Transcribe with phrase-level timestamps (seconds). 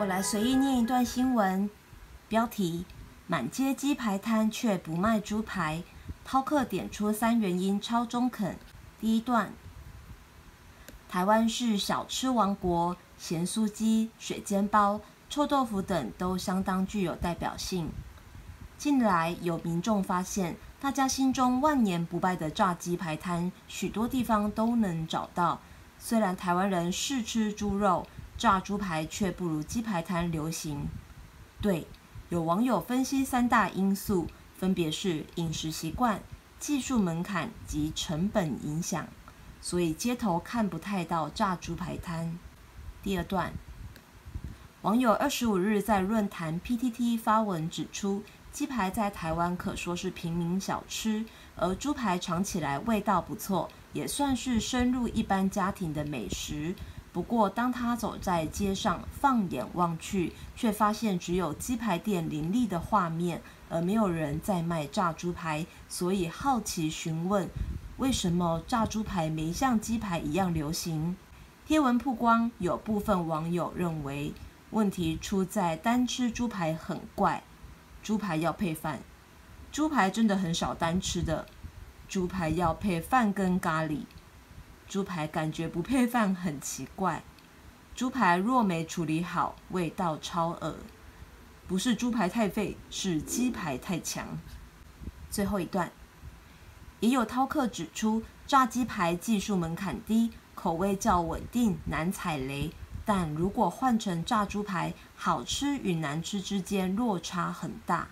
[0.00, 1.68] 我来随意念一段新闻，
[2.26, 2.86] 标题：
[3.26, 5.82] 满街鸡排摊却不卖猪排，
[6.26, 8.56] 饕客点出三原因超中肯。
[8.98, 9.52] 第一段：
[11.06, 17.90] 台湾是小吃王国，咸酥鸡、水煎包、臭豆腐等都相当具有代表性。
[18.78, 25.60] 近来有民众发现，大家心中万年不败的炸鸡排摊，许多地方都能找到。
[25.98, 28.06] 虽然台湾人嗜吃猪肉，
[28.40, 30.88] 炸猪排却不如鸡排摊流行。
[31.60, 31.86] 对，
[32.30, 36.22] 有网友分析三大因素，分别是饮食习惯、
[36.58, 39.06] 技术门槛及成本影响，
[39.60, 42.38] 所以街头看不太到炸猪排摊。
[43.02, 43.52] 第二段，
[44.80, 56.74] 网友二十五日在论坛 PTT 发文指出，鸡排在台湾可说是平民小吃，而猪排尝起来味道不错，也算是深入一般家庭的美食。
[57.12, 65.66] 不过，当他走在街上，放眼望去，却发现只有鸡排店林立的画面，而没有人在卖炸猪排。
[65.88, 67.48] 所以好奇询问，
[67.96, 71.16] 为什么炸猪排没像鸡排一样流行？
[71.66, 74.32] 贴文曝光，有部分网友认为
[74.70, 77.42] 问题出在单吃猪排很怪，
[78.04, 79.00] 猪排要配饭，
[79.72, 81.46] 猪排真的很少单吃的，
[82.08, 84.02] 猪排要配饭跟咖喱。
[84.90, 87.22] 猪排感觉不配饭很奇怪，
[87.94, 90.78] 猪排若没处理好，味道超恶。
[91.68, 94.36] 不是猪排太废，是鸡排太强。
[95.30, 95.92] 最后一段，
[96.98, 102.72] 也有饕客指出，炸鸡排技术门槛低，口味较稳定，难踩雷。
[103.04, 108.08] 但如果换成炸猪排，好吃与难吃之间落差很大。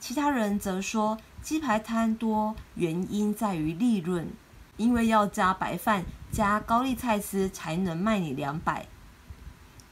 [0.00, 4.32] 其他人则说，鸡排摊多原因在于利润。
[4.78, 8.86] 因为要加白饭、加高丽菜丝才能卖你两百，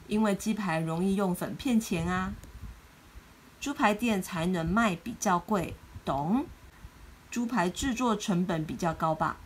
[0.07, 2.33] 因为鸡排容易用粉骗钱啊。
[3.59, 6.45] 猪排店才能卖比较贵，懂？
[7.29, 9.37] 猪排制作成本比较高吧？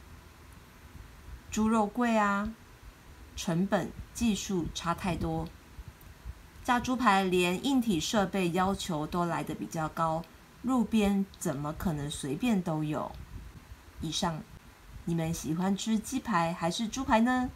[1.51, 2.53] 猪肉贵啊，
[3.35, 5.47] 成本技术差太多。
[6.63, 10.23] 炸猪排连硬体设备要求都来得比较高，
[10.61, 13.11] 路边怎么可能随便都有？
[13.99, 14.41] 以上。
[15.07, 17.51] 你们喜欢吃鸡排还是猪排呢？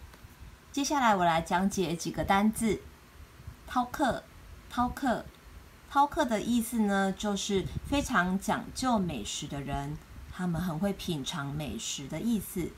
[0.72, 2.80] 接下来我来讲解几个单字。
[3.68, 4.24] 饕客，
[4.72, 5.26] 饕客，
[5.92, 9.98] 饕客的意思呢，就是非常讲究美食的人，
[10.32, 12.70] 他们很会品尝美食的意思。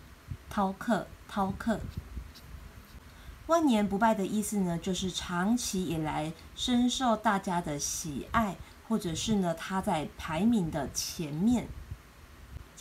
[0.49, 1.81] 饕客，饕客，
[3.47, 8.55] 万年不败的意思呢，就是长期以来深受大家的喜爱，
[8.87, 11.67] 或者是呢，他在排名的前面。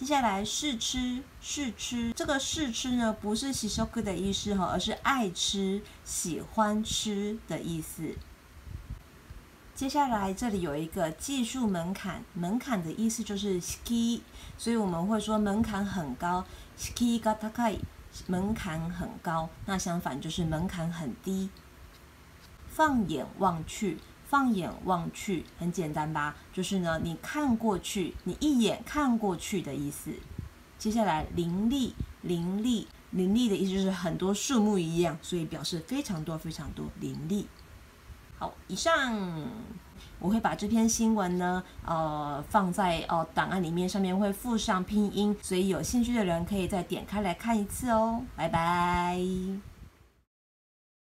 [0.00, 8.14] 接下来试吃，试吃，这个试吃呢，不是喜欢吃的意思哈，而是爱吃、喜欢吃的意思。
[9.74, 14.22] 接下来这里有一个技术门槛，门槛的意思就是 ski，
[14.56, 16.46] 所以我们会说门槛很高
[16.78, 17.80] ，ski が高い，
[18.26, 19.50] 门槛很高。
[19.66, 21.50] 那相反就是门槛很低。
[22.70, 23.98] 放眼望去。
[24.30, 26.36] 放眼望去，很简单吧？
[26.52, 30.12] 就是呢，你看过去，你一眼看过去的意思。
[30.78, 31.92] 接下来，林立，
[32.22, 37.48] 林立，林立的意思就是很多树木一样，所以表示非常多，非常多，林立。
[38.38, 39.18] 好，以上
[40.20, 48.22] 我会把这篇新闻呢，呃，放在哦档案里面，上面会附上拼音，所以有兴趣的人可以再点开来看一次哦。
[48.36, 49.69] 拜拜。